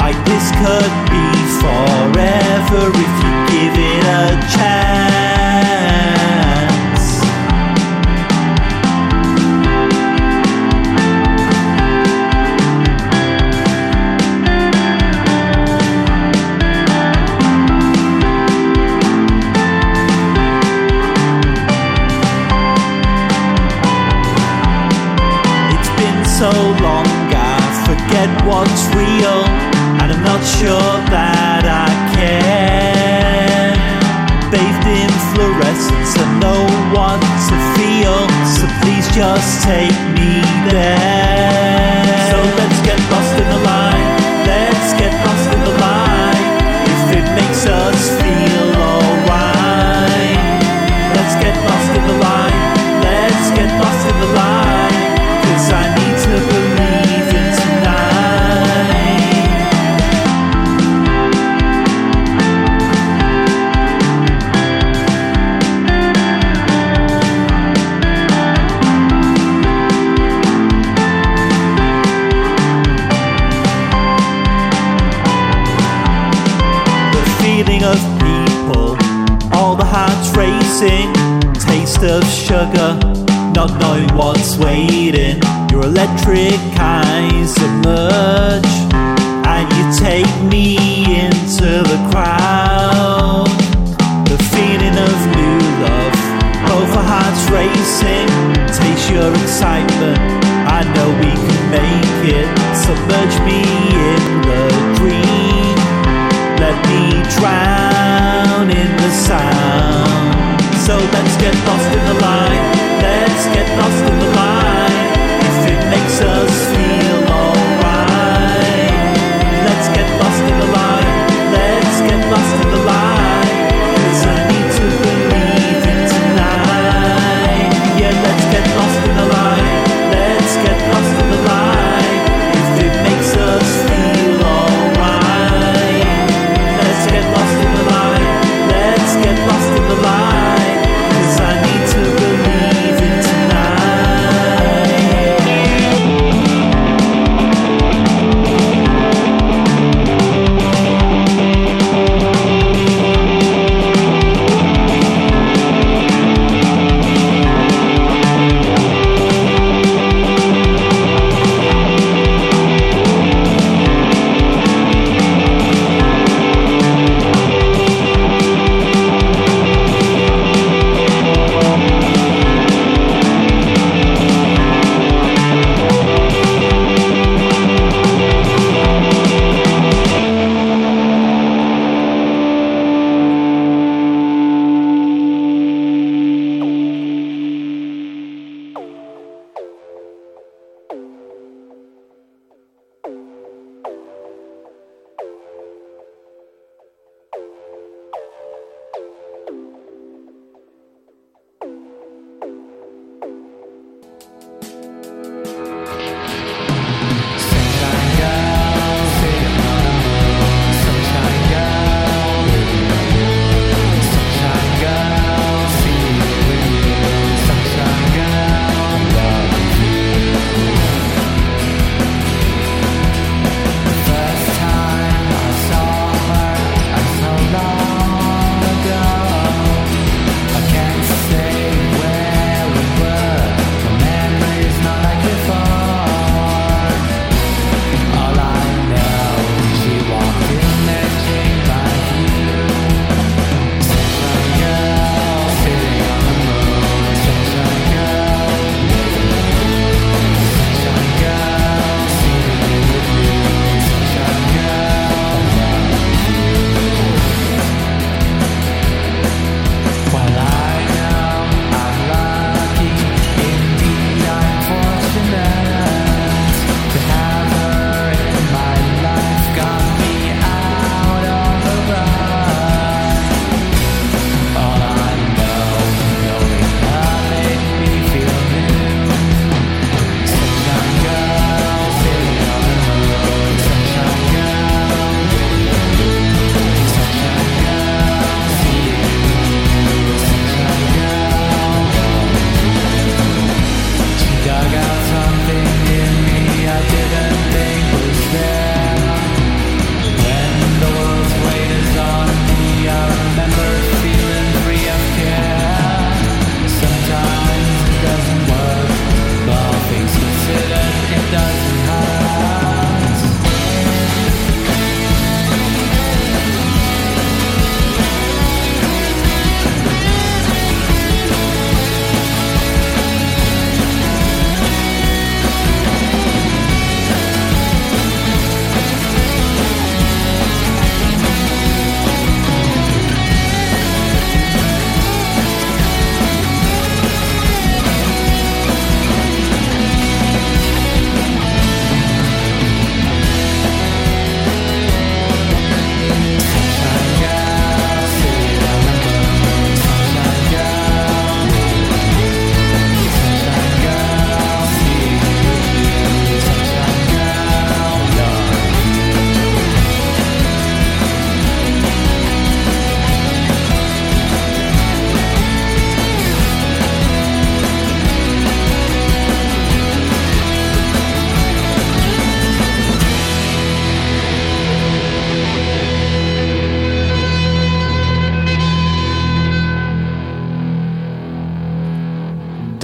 Like 0.00 0.18
this 0.24 0.50
could 0.60 0.92
be 1.10 1.26
forever 1.60 2.90
if 2.94 3.20
you. 3.20 3.25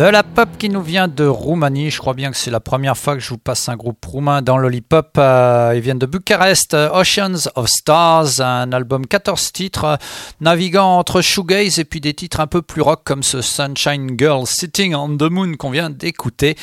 De 0.03 0.09
la 0.09 0.25
pop 0.25 0.49
qui 0.59 0.69
nous 0.69 0.83
vient 0.83 1.07
de 1.07 1.25
Roumanie, 1.25 1.93
je 1.93 1.99
crois 1.99 2.15
bien 2.15 2.33
que 2.33 2.37
c'est 2.37 2.51
la 2.51 2.59
première 2.59 2.97
fois 2.97 3.15
que 3.15 3.21
je 3.21 3.29
vous 3.29 3.39
passe 3.39 3.69
un 3.69 3.77
groupe 3.77 4.05
roumain 4.05 4.43
dans 4.43 4.59
l'Olipop. 4.59 5.13
Euh, 5.17 5.75
ils 5.77 5.81
viennent 5.81 6.01
de 6.01 6.07
Bucarest, 6.07 6.75
Oceans 6.75 7.49
of 7.55 7.69
Stars, 7.69 8.41
un 8.41 8.73
album 8.73 9.07
14 9.07 9.53
titres, 9.53 9.99
naviguant 10.41 10.99
entre 10.99 11.21
shoegaze 11.21 11.79
et 11.79 11.85
puis 11.85 12.01
des 12.01 12.15
titres 12.15 12.41
un 12.41 12.49
peu 12.49 12.63
plus 12.63 12.83
rock 12.83 13.03
comme 13.05 13.23
ce 13.23 13.43
Sunshine 13.43 14.19
Girl 14.19 14.45
Sitting 14.45 14.93
on 14.97 15.17
the 15.17 15.31
Moon 15.31 15.55
qu'on 15.55 15.71
vient 15.71 15.89
d'écouter. 15.89 16.57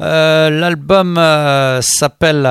Euh, 0.00 0.48
l'album 0.50 1.18
euh, 1.18 1.80
s'appelle 1.82 2.48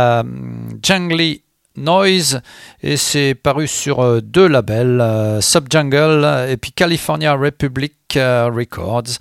Jungly 0.83 1.41
Noise 1.77 2.41
et 2.81 2.97
c'est 2.97 3.33
paru 3.33 3.65
sur 3.65 4.21
deux 4.21 4.47
labels, 4.47 5.39
Subjungle 5.39 6.49
et 6.49 6.57
puis 6.57 6.73
California 6.73 7.33
Republic 7.33 7.93
Records 8.15 9.19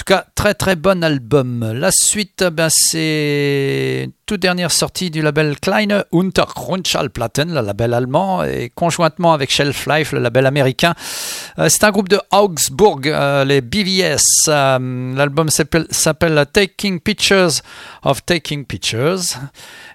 tout 0.00 0.14
cas, 0.14 0.24
très 0.34 0.54
très 0.54 0.76
bon 0.76 1.04
album. 1.04 1.72
La 1.74 1.90
suite, 1.92 2.42
ben, 2.42 2.68
c'est 2.70 4.08
toute 4.24 4.40
dernière 4.40 4.70
sortie 4.70 5.10
du 5.10 5.20
label 5.20 5.60
Kleine 5.60 6.04
Untergrundschallplatten, 6.10 7.52
le 7.52 7.60
label 7.60 7.92
allemand, 7.92 8.42
et 8.42 8.70
conjointement 8.74 9.34
avec 9.34 9.50
Shelf 9.50 9.86
Life, 9.86 10.12
le 10.12 10.20
label 10.20 10.46
américain. 10.46 10.94
Euh, 11.58 11.68
c'est 11.68 11.84
un 11.84 11.90
groupe 11.90 12.08
de 12.08 12.18
Augsburg, 12.32 13.08
euh, 13.08 13.44
les 13.44 13.60
BVS. 13.60 14.22
Euh, 14.48 15.14
l'album 15.14 15.50
s'appelle 15.50 16.46
Taking 16.50 17.00
Pictures 17.00 17.60
of 18.02 18.24
Taking 18.24 18.64
Pictures. 18.64 19.20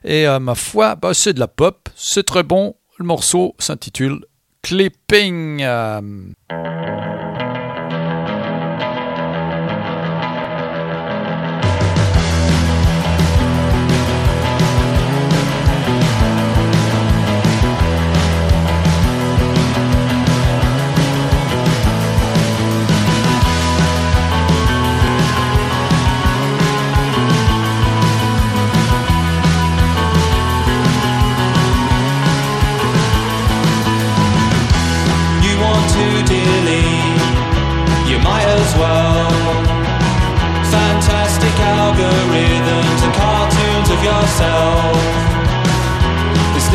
Et 0.04 0.28
ma 0.40 0.54
foi, 0.54 0.96
ben, 0.96 1.14
c'est 1.14 1.34
de 1.34 1.40
la 1.40 1.48
pop, 1.48 1.90
c'est 1.96 2.26
très 2.26 2.44
bon. 2.44 2.76
Le 3.00 3.06
morceau 3.06 3.56
s'intitule 3.58 4.24
Clipping. 4.62 5.66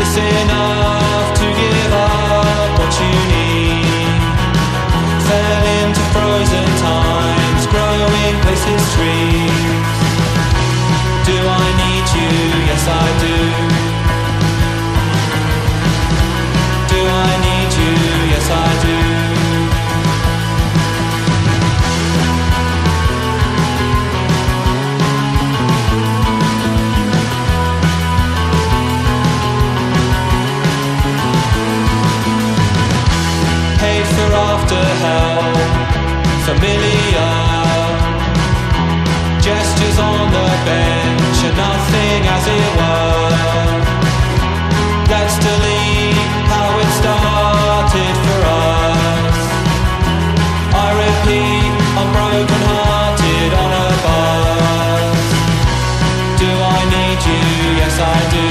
This 0.00 0.16
enough 0.16 1.28
to 1.36 1.44
give 1.44 1.92
up 1.92 2.72
what 2.78 2.92
you 3.00 3.12
need? 3.36 4.20
Fell 5.28 5.64
into 5.80 6.02
frozen 6.14 6.68
times, 6.80 7.62
growing 7.68 8.36
places, 8.40 8.82
trees. 8.96 9.84
Do 11.28 11.36
I 11.36 11.66
need 11.84 12.06
you? 12.16 12.32
Yes, 12.68 12.84
I 12.88 13.06
do. 13.24 13.34
Do 13.36 13.49
on 40.08 40.32
the 40.32 40.48
bench 40.64 41.38
and 41.48 41.56
nothing 41.56 42.20
as 42.36 42.44
it 42.58 42.68
were. 42.78 43.80
Let's 45.12 45.36
delete 45.38 46.30
how 46.52 46.70
it 46.82 46.90
started 47.00 48.14
for 48.24 48.40
us. 48.48 49.38
I 50.84 50.88
repeat, 51.04 51.72
I'm 52.00 52.10
broken 52.16 52.62
hearted 52.70 53.50
on 53.62 53.70
a 53.84 53.88
bus. 54.04 55.20
Do 56.40 56.50
I 56.76 56.80
need 56.94 57.20
you? 57.30 57.44
Yes, 57.80 57.96
I 58.00 58.18
do. 58.36 58.48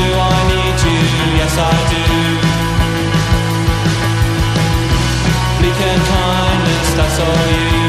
Do 0.00 0.08
I 0.32 0.38
need 0.52 0.78
you? 0.88 1.00
Yes, 1.40 1.54
I 1.58 1.74
do. 1.92 2.04
Bleak 5.58 5.80
and 5.90 6.02
kindness, 6.10 6.88
that's 6.98 7.18
all 7.20 7.46
you. 7.52 7.81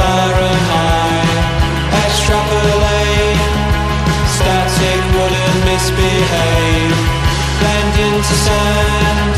Fahrenheit. 0.00 1.30
Extrapolate, 2.04 3.42
static 4.34 5.02
wouldn't 5.14 5.58
misbehave. 5.68 6.96
Blend 7.60 7.94
into 8.06 8.34
sand, 8.46 9.32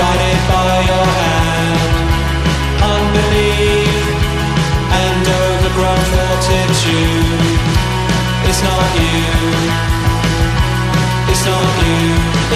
guided 0.00 0.40
by 0.50 0.72
your 0.90 1.08
hand. 1.20 1.92
Unbelief 2.94 4.04
and 5.02 5.20
fortitude. 6.12 7.60
It's 8.48 8.62
not 8.62 8.88
you. 8.98 9.20
It's 11.30 11.44
not 11.46 11.70
you. 11.86 12.08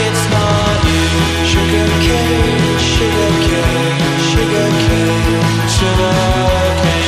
It's 0.04 0.24
not 0.34 0.78
you. 0.90 1.06
Sugar 1.50 1.90
cane, 2.06 2.78
sugar 2.92 3.32
cane, 3.46 4.00
sugar 4.30 4.68
cane, 4.84 5.13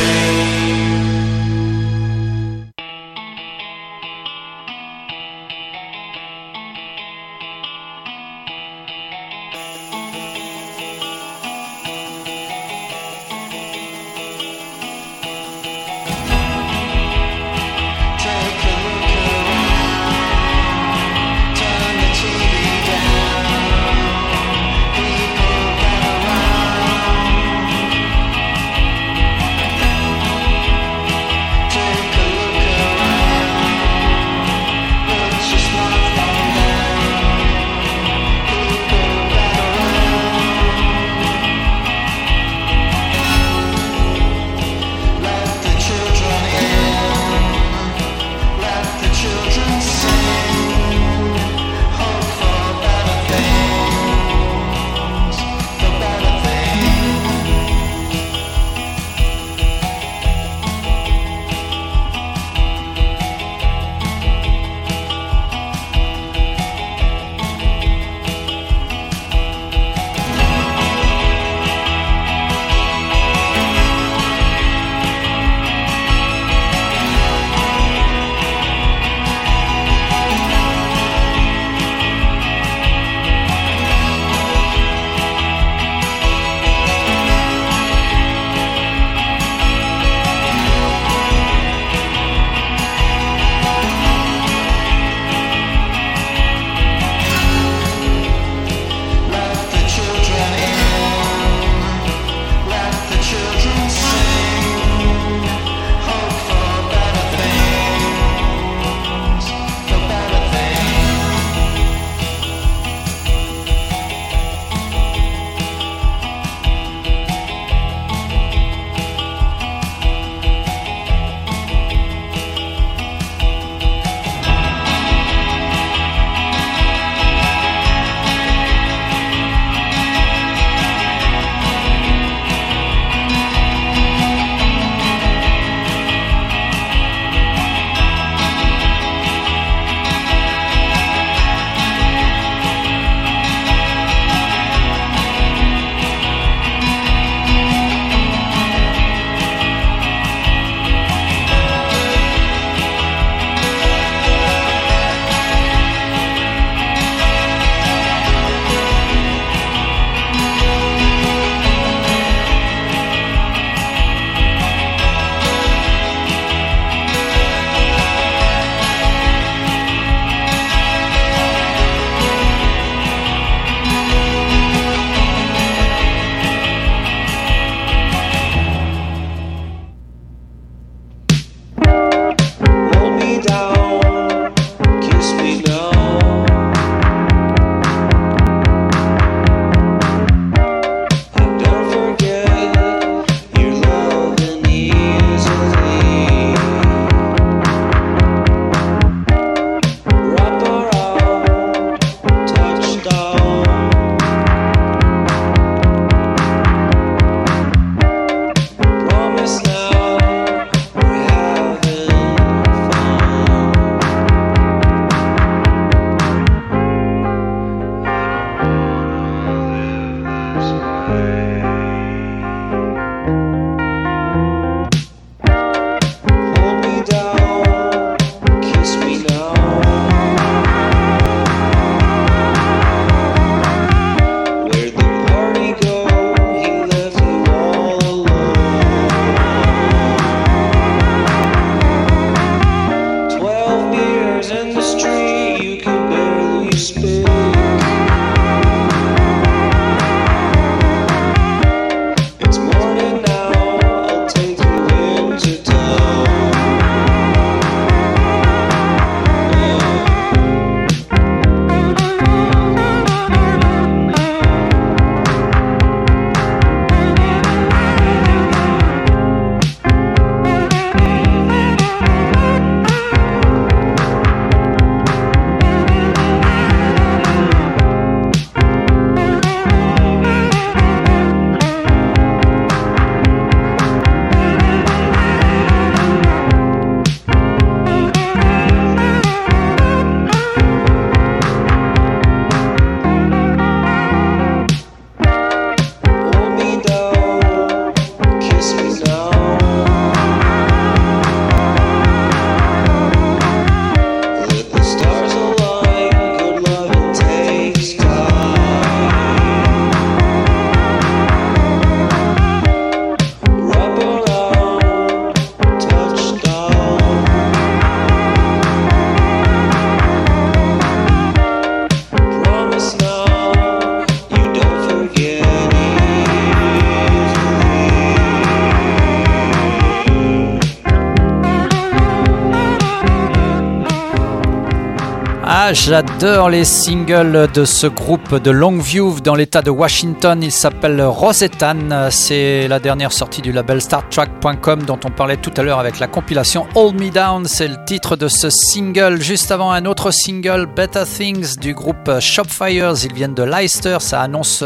J'adore 335.72 336.50
les 336.50 336.66
singles 336.66 337.48
de 337.54 337.64
ce 337.64 337.86
groupe 337.86 338.36
de 338.42 338.50
Longview 338.50 339.20
dans 339.20 339.34
l'état 339.34 339.62
de 339.62 339.70
Washington. 339.70 340.42
Il 340.42 340.52
s'appelle 340.52 341.00
Rosetan. 341.00 342.10
C'est 342.10 342.68
la 342.68 342.78
dernière 342.78 343.10
sortie 343.10 343.40
du 343.40 343.52
label 343.52 343.80
StarTrack.com 343.80 344.82
dont 344.82 345.00
on 345.02 345.10
parlait 345.10 345.38
tout 345.38 345.52
à 345.56 345.62
l'heure 345.62 345.78
avec 345.78 345.98
la 345.98 346.08
compilation 346.08 346.66
Hold 346.74 347.00
Me 347.00 347.10
Down. 347.10 347.46
C'est 347.46 347.68
le 347.68 347.82
titre 347.86 348.16
de 348.16 348.28
ce 348.28 348.50
single. 348.50 349.22
Juste 349.22 349.50
avant, 349.50 349.72
un 349.72 349.86
autre 349.86 350.10
single, 350.10 350.66
Better 350.76 351.04
Things, 351.06 351.56
du 351.56 351.72
groupe 351.72 352.20
Shopfires. 352.20 352.92
Ils 353.04 353.14
viennent 353.14 353.34
de 353.34 353.42
Leicester. 353.42 353.96
Ça 354.00 354.20
annonce 354.20 354.62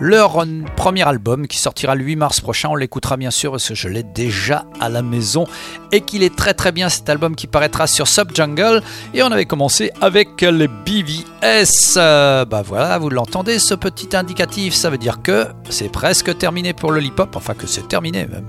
leur 0.00 0.44
premier 0.74 1.06
album 1.06 1.46
qui 1.46 1.58
sortira 1.58 1.94
le 1.94 2.02
8 2.02 2.16
mars 2.16 2.40
prochain. 2.40 2.68
On 2.68 2.76
l'écoutera 2.76 3.16
bien 3.16 3.30
sûr 3.30 3.52
parce 3.52 3.68
que 3.68 3.76
je 3.76 3.88
l'ai 3.88 4.02
déjà 4.02 4.64
à 4.80 4.88
la 4.88 5.02
maison 5.02 5.46
et 5.92 6.00
qu'il 6.00 6.24
est 6.24 6.34
très 6.34 6.54
très 6.54 6.72
bien 6.72 6.88
cet 6.88 7.08
album 7.08 7.36
qui 7.36 7.46
paraîtra 7.46 7.86
sur 7.86 8.08
Subjungle. 8.08 8.82
Et 9.14 9.22
on 9.22 9.30
avait 9.30 9.46
commencé 9.46 9.92
avec 10.00 10.31
les 10.40 10.68
BVS. 10.68 11.96
Euh, 11.96 12.44
bah 12.44 12.62
voilà, 12.64 12.98
vous 12.98 13.10
l'entendez, 13.10 13.58
ce 13.58 13.74
petit 13.74 14.16
indicatif, 14.16 14.74
ça 14.74 14.90
veut 14.90 14.98
dire 14.98 15.22
que 15.22 15.46
c'est 15.68 15.90
presque 15.90 16.36
terminé 16.38 16.72
pour 16.72 16.92
le 16.92 17.02
hip-hop, 17.02 17.36
enfin 17.36 17.54
que 17.54 17.66
c'est 17.66 17.88
terminé 17.88 18.26
même. 18.26 18.46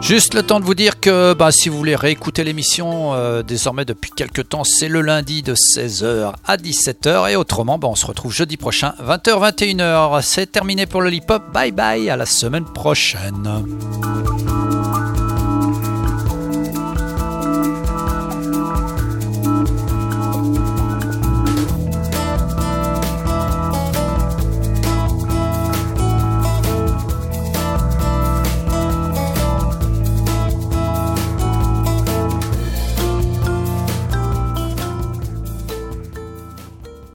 Juste 0.00 0.34
le 0.34 0.42
temps 0.42 0.58
de 0.58 0.64
vous 0.64 0.74
dire 0.74 0.98
que 0.98 1.32
bah, 1.32 1.52
si 1.52 1.68
vous 1.68 1.78
voulez 1.78 1.94
réécouter 1.94 2.42
l'émission, 2.42 3.14
euh, 3.14 3.42
désormais 3.42 3.84
depuis 3.84 4.10
quelques 4.10 4.48
temps, 4.48 4.64
c'est 4.64 4.88
le 4.88 5.00
lundi 5.00 5.42
de 5.42 5.54
16h 5.54 6.32
à 6.44 6.56
17h. 6.56 7.30
Et 7.30 7.36
autrement, 7.36 7.78
bah, 7.78 7.88
on 7.88 7.94
se 7.94 8.04
retrouve 8.04 8.32
jeudi 8.32 8.56
prochain, 8.56 8.94
20h, 9.00 9.52
21h. 9.56 10.20
C'est 10.22 10.50
terminé 10.50 10.86
pour 10.86 11.02
le 11.02 11.12
hip-hop. 11.12 11.52
Bye 11.52 11.70
bye, 11.70 12.10
à 12.10 12.16
la 12.16 12.26
semaine 12.26 12.64
prochaine. 12.64 13.62